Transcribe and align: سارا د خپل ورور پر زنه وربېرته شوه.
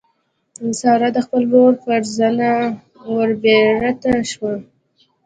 سارا 0.79 1.09
د 1.13 1.17
خپل 1.25 1.43
ورور 1.51 1.73
پر 1.83 2.01
زنه 2.17 2.51
وربېرته 3.15 4.11
شوه. 4.31 4.53